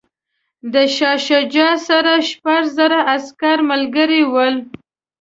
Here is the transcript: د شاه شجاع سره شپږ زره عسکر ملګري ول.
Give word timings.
د 0.73 0.75
شاه 0.95 1.19
شجاع 1.27 1.73
سره 1.87 2.13
شپږ 2.29 2.63
زره 2.77 2.99
عسکر 3.13 3.57
ملګري 3.71 4.23
ول. 4.33 4.55